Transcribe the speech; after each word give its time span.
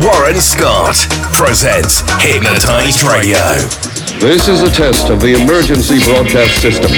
Warren 0.00 0.40
Scott 0.40 0.96
presents 1.34 2.00
Hypnotized 2.22 3.02
Radio. 3.02 3.36
This 4.18 4.48
is 4.48 4.62
a 4.62 4.70
test 4.70 5.10
of 5.10 5.20
the 5.20 5.34
emergency 5.34 6.02
broadcast 6.02 6.62
system. 6.62 6.90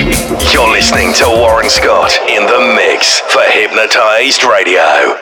You're 0.52 0.70
listening 0.70 1.12
to 1.14 1.26
Warren 1.26 1.68
Scott 1.68 2.16
in 2.28 2.46
the 2.46 2.74
mix 2.76 3.18
for 3.18 3.42
Hypnotized 3.42 4.44
Radio. 4.44 5.18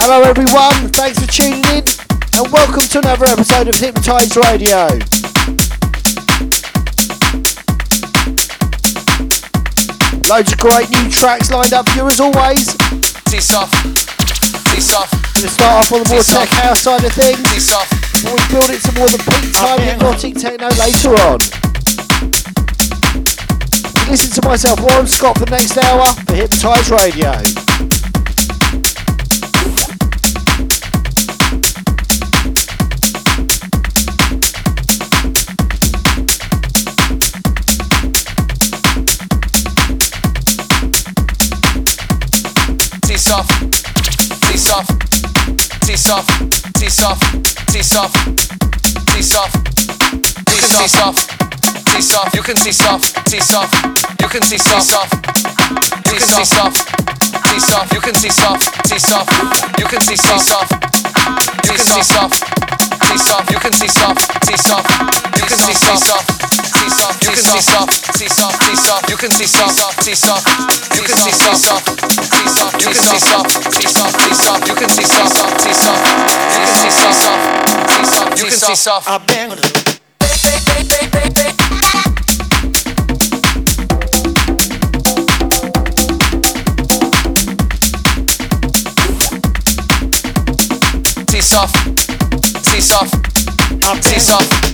Hello, 0.00 0.22
everyone. 0.22 0.88
Thanks 0.92 1.18
for 1.20 1.30
tuning 1.30 1.62
in, 1.76 1.84
and 2.40 2.50
welcome 2.50 2.88
to 2.88 2.98
another 3.00 3.26
episode 3.26 3.68
of 3.68 3.74
Hypnotized 3.74 4.36
Radio. 4.36 5.31
Loads 10.32 10.50
of 10.50 10.58
great 10.60 10.88
new 10.88 11.10
tracks 11.10 11.50
lined 11.50 11.74
up 11.74 11.86
for 11.90 11.98
you 11.98 12.06
as 12.08 12.18
always. 12.18 12.74
T-Soft, 13.28 13.76
T-Soft. 14.72 15.12
Gonna 15.34 15.48
start 15.48 15.84
off 15.84 15.92
on 15.92 16.02
the 16.04 16.08
more 16.08 16.22
tech 16.22 16.48
house 16.48 16.80
side 16.80 17.04
of 17.04 17.12
things. 17.12 17.36
T-Soft. 17.52 17.90
Before 18.12 18.32
we 18.32 18.40
build 18.48 18.70
it 18.70 18.80
to 18.80 18.92
more 18.96 19.08
the 19.12 19.18
peak 19.18 19.52
time 19.52 19.80
hypnotic 19.80 20.34
techno 20.36 20.68
later 20.80 21.12
on. 21.28 21.36
Listen 24.08 24.32
to 24.40 24.48
myself, 24.48 24.80
Warren 24.80 25.06
Scott, 25.06 25.36
for 25.36 25.44
the 25.44 25.50
next 25.50 25.76
hour 25.76 26.06
for 26.24 26.34
Hypnotized 26.34 26.88
Radio. 26.88 27.81
off, 43.28 43.46
piece 44.48 44.70
off, 44.70 44.86
piece 45.86 46.08
off, 46.10 46.26
piece 46.76 47.00
off, 47.00 47.18
piece 47.70 47.92
off, 47.92 48.12
piece 49.12 49.34
off, 49.34 49.34
piece 49.34 49.34
off, 49.34 49.54
piece 51.94 52.14
off. 52.14 52.34
You 52.34 52.42
can 52.42 52.56
see 52.56 52.72
soft, 52.72 53.30
piece 53.30 53.54
off. 53.54 53.70
You 53.94 54.02
can 54.18 54.18
see 54.18 54.18
soft, 54.18 54.18
you 54.20 54.28
can 54.28 54.42
see 54.42 54.58
soft, 54.58 54.74
piece 54.74 54.94
off. 54.94 55.52
You 55.52 55.60
can 56.18 56.20
see 56.28 56.44
soft, 56.44 56.82
piece 57.46 57.72
off. 57.72 57.92
You 57.92 58.00
can 58.00 58.14
see 58.14 58.30
soft, 58.30 58.82
you 58.82 58.88
can 59.96 60.00
see 60.00 60.16
soft, 62.02 62.42
piece 63.08 63.30
off. 63.30 63.50
You 63.50 63.58
can 63.58 63.72
see 63.72 63.88
soft, 63.88 64.46
piece 64.46 64.70
off. 64.70 64.86
You 65.36 65.44
can 65.46 65.58
see 65.58 65.74
soft, 65.74 66.04
piece 66.50 66.61
see 66.82 66.90
soft, 66.90 67.22
you 67.22 67.30
can 67.30 67.44
see 67.44 67.60
soft, 67.60 68.14
see 68.16 68.28
soft, 68.28 68.64
see 68.64 68.76
soft, 68.76 69.10
you 69.10 69.16
can 69.16 69.30
see 69.30 69.46
soft, 69.46 70.02
see 70.02 70.14
soft, 70.14 70.46
you 70.96 71.02
can 71.02 71.16
see 71.16 71.30
soft, 71.30 71.62
see 71.62 72.48
soft, 72.48 72.82
you 72.82 72.88
can 72.90 73.02
see 73.02 73.18
soft, 73.18 73.50
see 73.74 73.86
soft, 73.86 74.20
see 74.20 74.34
soft, 74.34 74.68
you 74.68 74.74
can 74.74 74.88
see 74.90 75.04
soft, 75.04 75.60
see 75.62 75.72
soft, 75.72 76.02
you 76.02 76.64
can 76.66 76.74
see 76.74 77.12
soft, 77.12 77.42
see 77.90 78.04
soft, 78.04 78.38
you 78.38 78.44
can 78.46 78.58
see 78.58 78.74
soft. 78.74 79.08
I've 79.08 79.26
been 79.26 79.50
See 91.28 91.40
soft, 91.40 91.76
see 92.66 92.80
soft, 92.80 93.14
see 94.04 94.18
soft. 94.18 94.71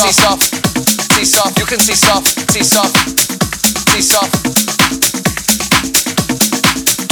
You 0.00 0.06
can 0.06 0.14
T-Soft, 0.14 0.48
T-Soft, 1.10 1.58
you 1.58 1.66
can 1.66 1.78
T-Soft, 1.78 2.48
T-Soft, 2.48 2.94
T-Soft. 3.92 4.32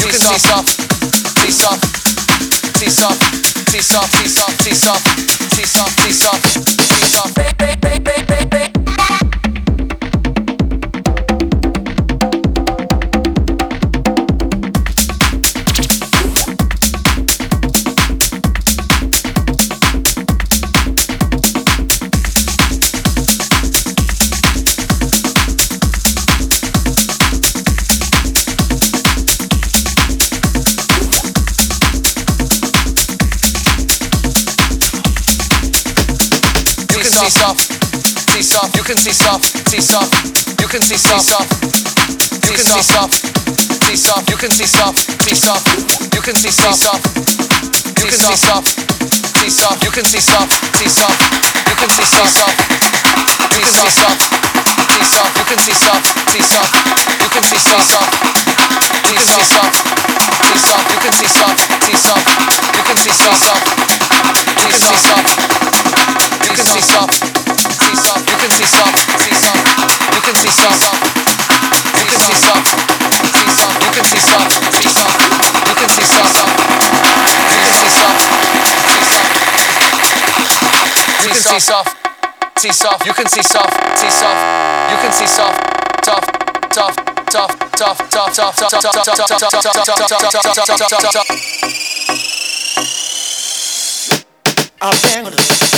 You 0.00 0.08
can 0.08 0.20
T-Soft, 0.24 0.68
T-Soft, 1.36 1.82
T-Soft, 2.72 3.20
T-Soft, 3.20 3.28
T-Soft, 3.68 4.14
T-Soft, 4.14 4.64
T-Soft, 4.64 5.04
T-Soft, 5.50 5.98
T-Soft. 5.98 6.56
You 6.56 6.86
can 6.86 7.10
T-Soft, 7.10 7.36
T-Soft, 7.36 8.67
see 37.18 37.30
soft, 37.30 37.60
see 38.30 38.42
soft. 38.42 38.76
You 38.76 38.84
can 38.84 38.96
see 38.96 39.10
soft, 39.10 39.44
see 39.68 39.80
soft. 39.80 40.14
You 40.62 40.68
can 40.68 40.82
see 40.82 40.96
soft, 40.96 41.50
You 42.46 42.54
can 42.54 42.64
see 42.64 42.82
soft, 42.82 43.14
see 43.82 43.96
soft. 43.96 44.30
You 44.30 44.36
can 44.36 44.50
see 44.52 44.66
soft, 44.66 44.98
see 45.26 45.34
soft. 45.34 45.66
You 46.14 46.22
can 46.22 46.36
see 46.36 46.52
soft, 46.52 46.94
You 47.98 48.06
can 48.06 48.20
see 48.22 48.36
soft, 48.36 48.68
see 49.34 49.50
soft. 49.50 49.82
You 49.82 49.90
can 49.90 50.04
see 50.04 50.20
soft, 50.20 50.52
see 50.78 50.88
soft. 50.88 51.18
You 51.68 51.74
can 51.74 51.90
see 51.90 52.06
soft, 52.06 52.54
see 53.50 53.66
soft. 53.66 54.18
See 54.94 55.04
soft. 55.04 55.36
You 55.38 55.44
can 55.44 55.58
see 55.58 55.74
soft, 55.74 56.06
see 56.30 56.42
soft. 56.42 56.72
You 57.22 57.28
can 57.28 57.42
see 57.42 57.58
soft, 57.58 58.14
see 59.06 59.18
soft. 59.26 59.74
See 60.46 60.58
soft. 60.58 60.86
You 60.92 60.98
can 61.02 61.12
see 61.12 61.28
soft, 61.28 61.58
see 61.82 61.96
soft. 61.98 62.28
You 62.76 62.82
can 62.84 62.96
see 62.96 63.12
soft, 63.12 63.58
see 64.70 64.96
soft 64.96 65.67
you 66.48 66.54
can 66.56 66.64
see 66.64 66.80
soft, 66.80 67.12
see 67.12 67.94
soft, 67.94 68.24
you 68.24 68.36
can 68.40 68.48
see 68.48 68.64
soft, 68.64 68.96
you 69.20 70.20
can 70.24 70.34
see 70.34 70.48
soft, 70.48 70.80
see 70.80 70.96
soft, 70.96 71.04
you 71.92 72.04
can 72.08 72.20
see 72.24 72.40
soft, 72.40 72.64
see 73.36 73.52
soft, 73.52 73.84
you 73.84 73.90
can 73.92 74.04
see 74.08 74.20
soft, 74.24 74.48
you 75.68 75.74
can 75.76 75.88
see 75.88 76.08
soft, 76.08 76.38
you 81.20 81.28
can 81.28 81.42
see 81.44 81.60
soft, 81.60 81.92
see 82.56 82.72
soft, 82.72 83.06
you 83.06 83.12
can 83.12 83.26
see 83.28 83.42
soft, 83.42 83.98
see 83.98 84.10
soft, 84.10 84.40
you 84.90 84.96
can 84.96 85.12
see 85.12 85.26
soft, 85.26 85.60
tough, 86.02 86.24
tough, 86.72 86.96
tough, 87.28 87.52
tough, 87.76 88.08
tough, 88.08 88.32
tough, 88.32 88.56
tough, 88.56 88.56
tough, 88.56 89.04
tough, 89.04 89.36
tough, 89.36 89.50
tough, 89.50 89.76
tough, 90.08 90.78
tough, 90.78 90.88
tough, 90.88 91.12
tough. 91.12 91.28
I've 94.80 95.02
been 95.02 95.77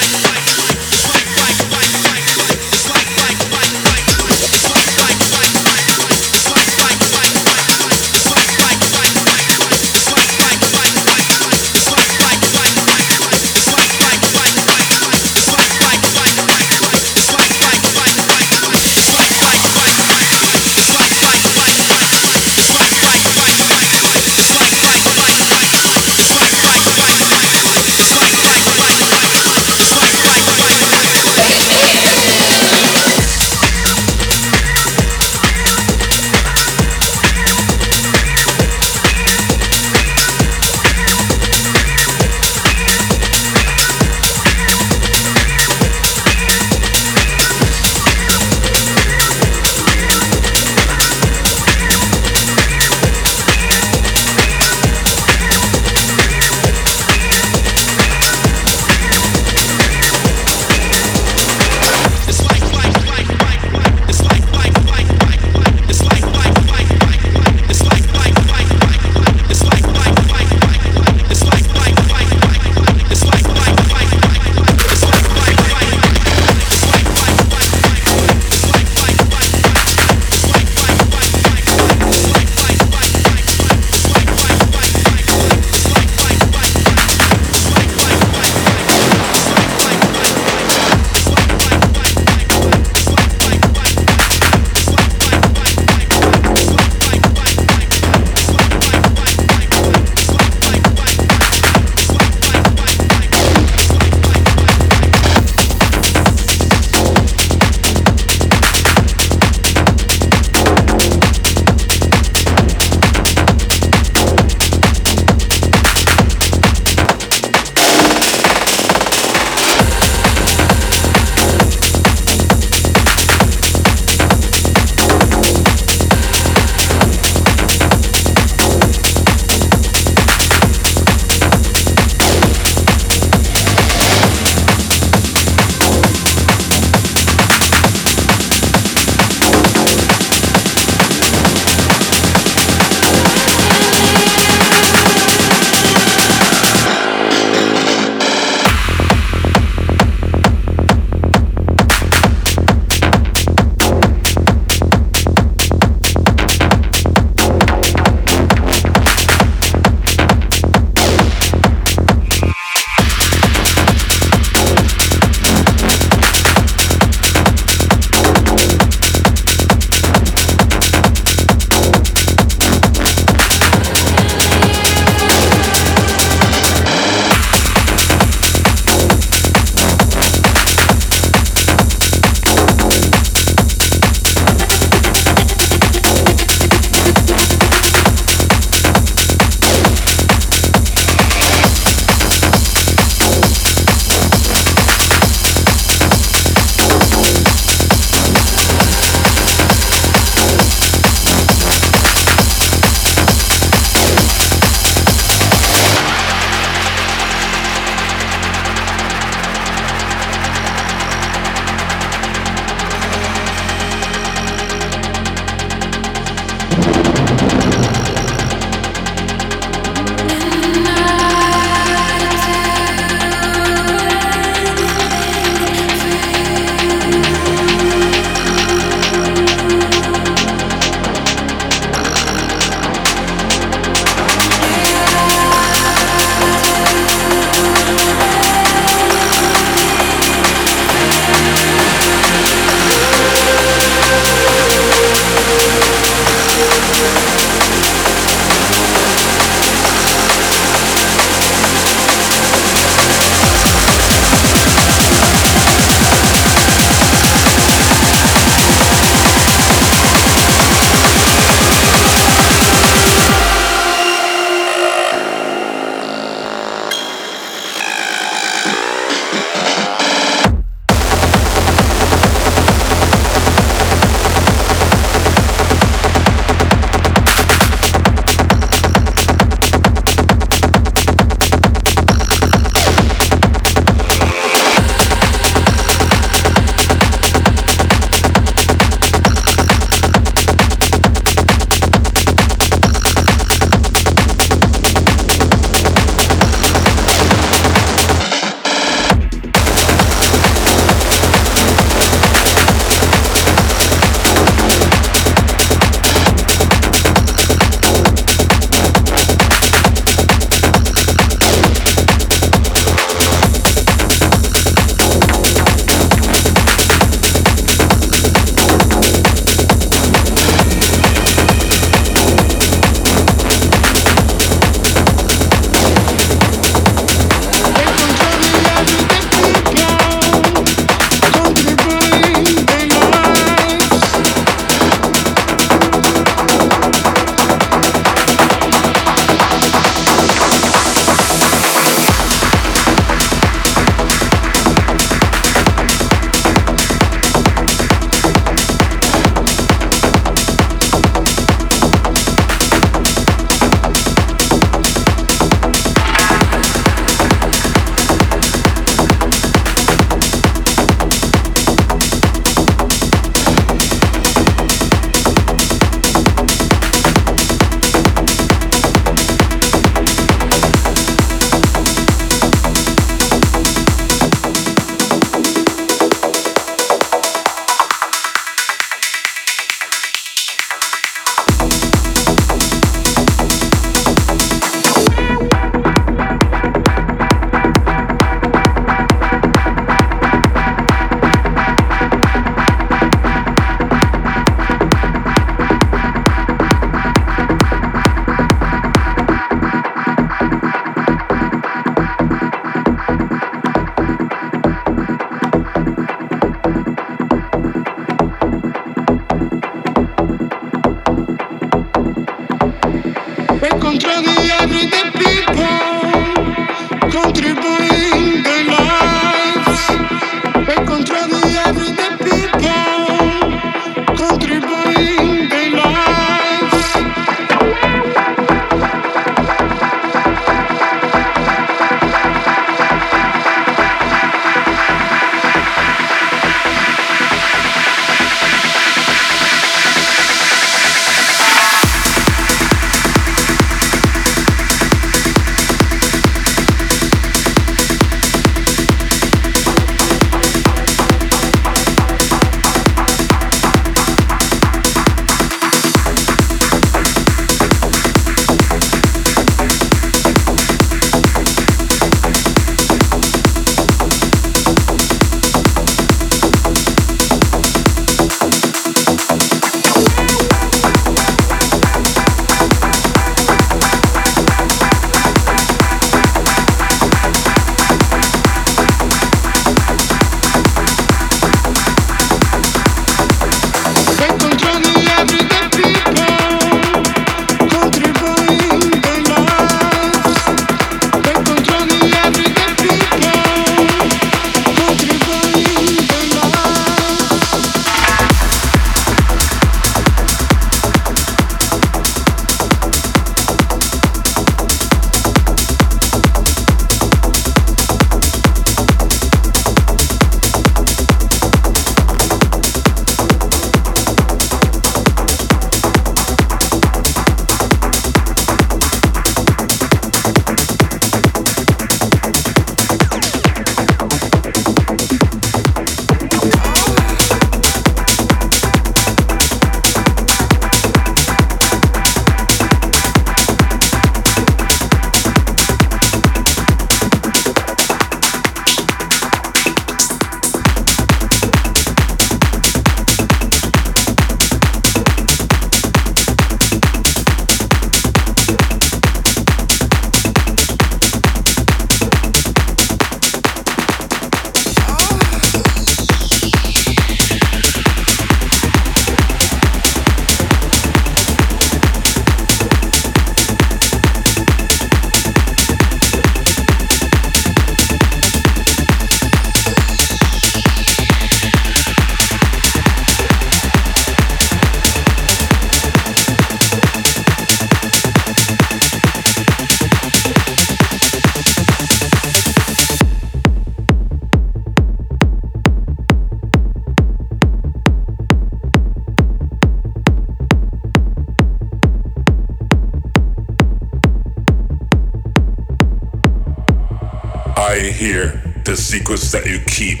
hear 598.08 598.40
the 598.64 598.74
secrets 598.74 599.30
that 599.32 599.44
you 599.44 599.58
keep. 599.68 600.00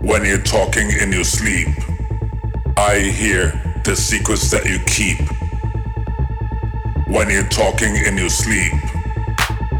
When 0.00 0.24
you're 0.24 0.46
talking 0.58 0.88
in 1.02 1.10
your 1.10 1.24
sleep, 1.24 1.66
I 2.76 3.00
hear 3.00 3.50
the 3.82 3.96
secrets 3.96 4.48
that 4.52 4.64
you 4.64 4.78
keep. 4.86 5.18
When 7.08 7.28
you're 7.28 7.50
talking 7.50 7.96
in 7.96 8.16
your 8.16 8.30
sleep, 8.30 8.72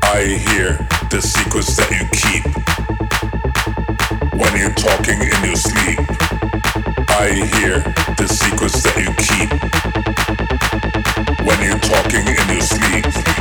I 0.03 0.19
hear 0.51 0.83
the 1.15 1.23
secrets 1.23 1.77
that 1.79 1.91
you 1.95 2.11
keep. 2.11 2.45
When 4.35 4.53
you're 4.59 4.75
talking 4.75 5.23
in 5.23 5.41
your 5.47 5.61
sleep, 5.71 6.01
I 7.23 7.31
hear 7.55 7.87
the 8.19 8.27
secrets 8.27 8.83
that 8.83 8.99
you 8.99 9.15
keep. 9.31 9.51
When 11.47 11.59
you're 11.63 11.79
talking 11.79 12.27
in 12.27 12.47
your 12.51 12.67
sleep, 12.67 12.83
sleep, 12.83 13.32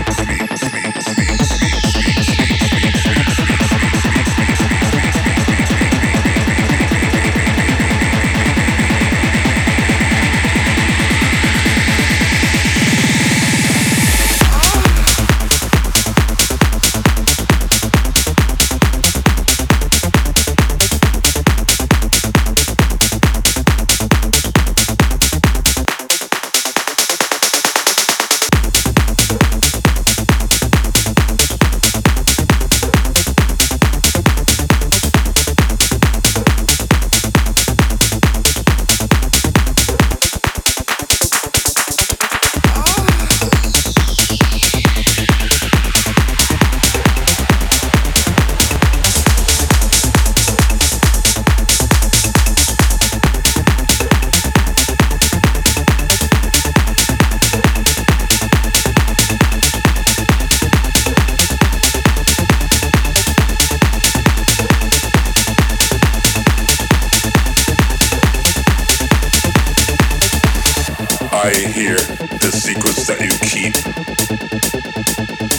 that 73.08 73.22
you 73.22 73.34
keep. 73.42 73.74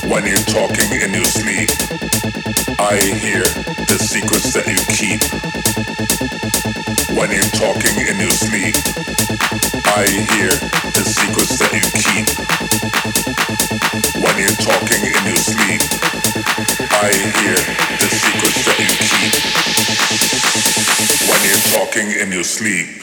When 0.07 0.27
you're 0.27 0.47
talking 0.47 0.91
in 1.01 1.11
your 1.15 1.25
sleep, 1.25 1.71
I 2.79 3.01
hear 3.19 3.43
the 3.89 3.99
secrets 3.99 4.53
that 4.55 4.69
you 4.71 4.79
keep. 4.93 5.23
When 7.17 7.31
you're 7.33 7.55
talking 7.59 7.99
in 7.99 8.21
your 8.21 8.31
sleep, 8.31 8.77
I 9.91 10.07
hear 10.07 10.55
the 10.95 11.03
secrets 11.03 11.59
that 11.59 11.73
you 11.75 11.87
keep. 11.99 12.27
When 14.23 14.37
you're 14.39 14.61
talking 14.63 15.03
in 15.03 15.23
your 15.27 15.43
sleep, 15.43 15.83
I 16.95 17.11
hear 17.43 17.59
the 17.99 18.11
secrets 18.13 18.63
that 18.71 18.79
you 18.79 18.93
keep. 19.03 19.33
When 21.27 21.41
you're 21.49 21.67
talking 21.75 22.09
in 22.21 22.31
your 22.31 22.45
sleep. 22.45 23.02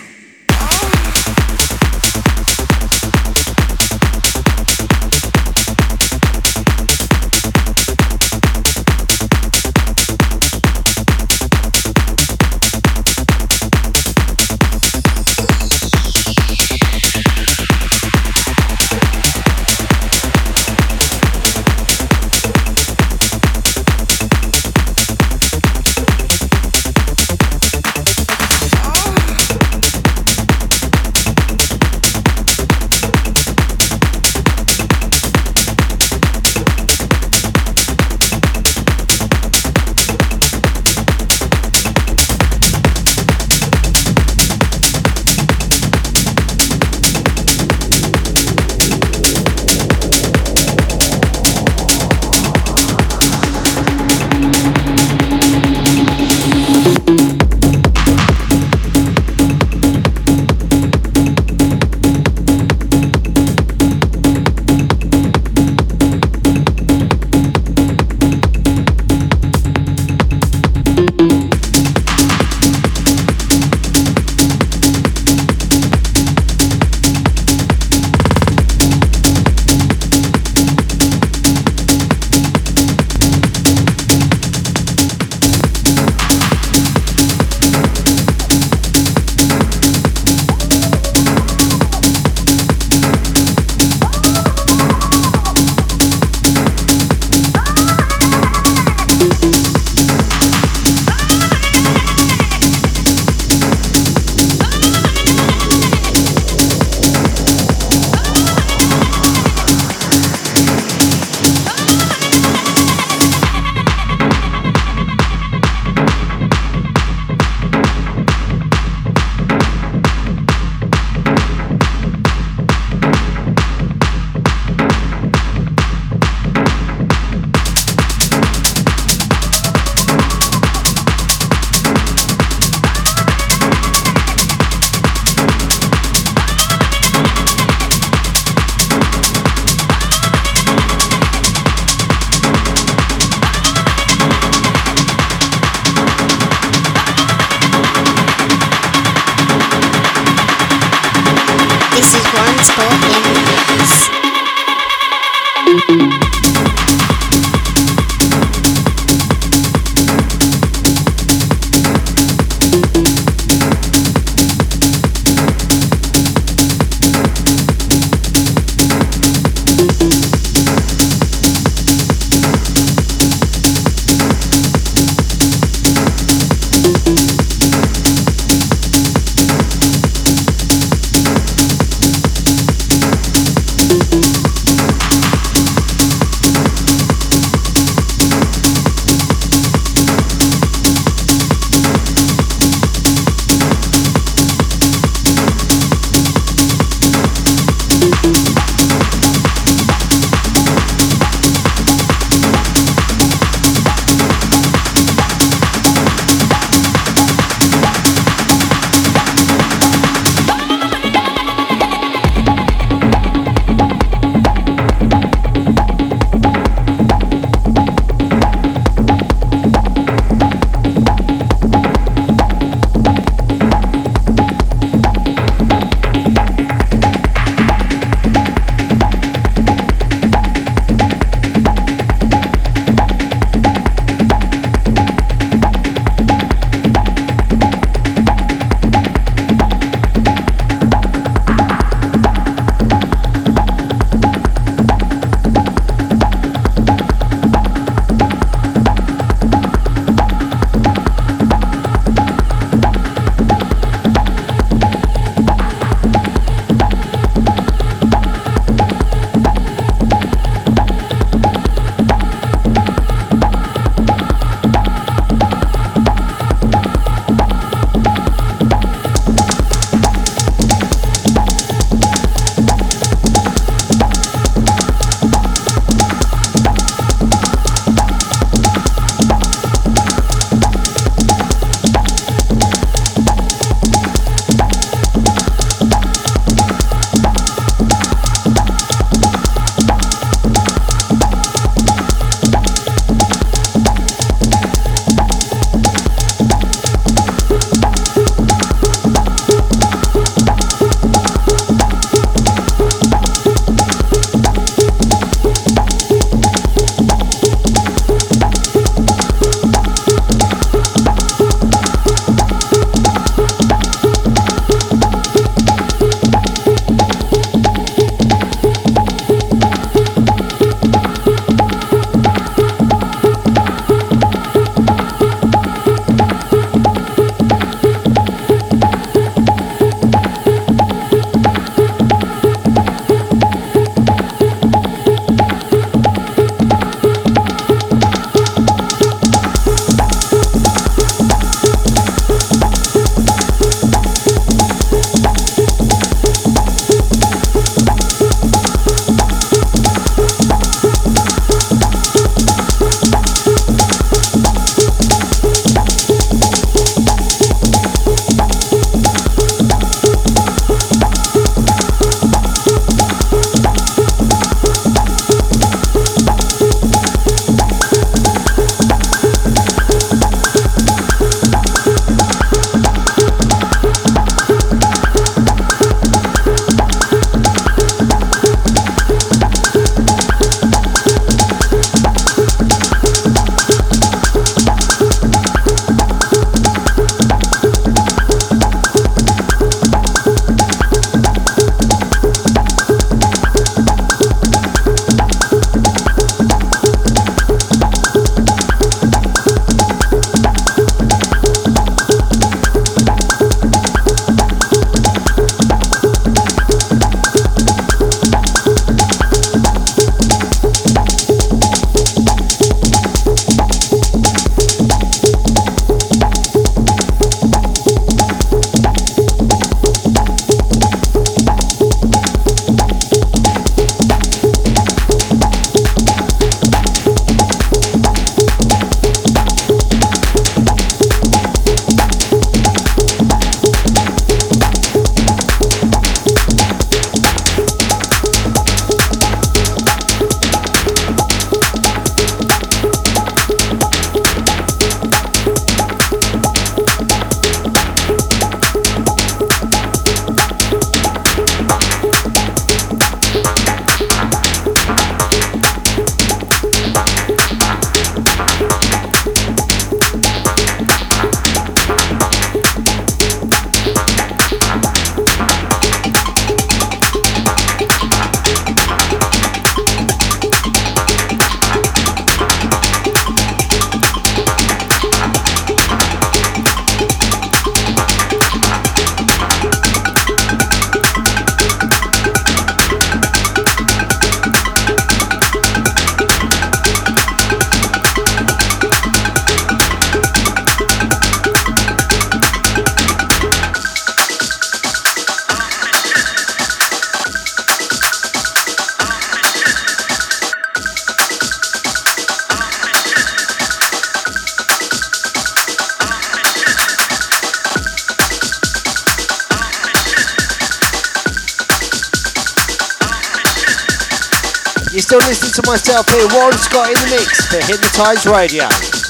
Here, 516.07 516.27
Warren 516.33 516.57
Scott 516.57 516.87
in 516.87 516.93
the 516.93 517.17
mix 517.17 517.45
for 517.47 517.57
Hypnotised 517.57 518.25
Radio. 518.25 519.08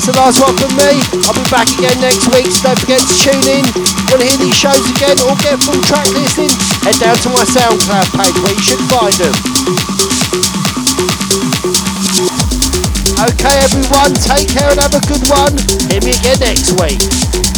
That's 0.00 0.16
the 0.16 0.16
last 0.16 0.40
one 0.40 0.56
from 0.56 0.72
me. 0.80 0.96
I'll 1.28 1.36
be 1.36 1.44
back 1.52 1.68
again 1.76 2.00
next 2.00 2.24
week, 2.32 2.48
so 2.48 2.72
don't 2.72 2.80
forget 2.80 3.04
to 3.04 3.14
tune 3.20 3.44
in. 3.52 3.64
Want 4.08 4.24
to 4.24 4.32
hear 4.32 4.40
these 4.40 4.56
shows 4.56 4.80
again 4.96 5.20
or 5.28 5.36
get 5.44 5.60
full 5.60 5.76
track 5.84 6.08
listing? 6.16 6.48
Head 6.88 6.96
down 6.96 7.20
to 7.20 7.28
my 7.28 7.44
SoundCloud 7.44 8.08
page 8.16 8.36
where 8.40 8.54
you 8.56 8.64
should 8.64 8.80
find 8.88 9.12
them. 9.20 9.34
Okay, 13.28 13.56
everyone, 13.60 14.16
take 14.16 14.48
care 14.48 14.72
and 14.72 14.80
have 14.80 14.96
a 14.96 15.04
good 15.04 15.20
one. 15.28 15.52
Hear 15.92 16.00
me 16.00 16.16
again 16.16 16.40
next 16.40 16.72
week. 16.80 17.49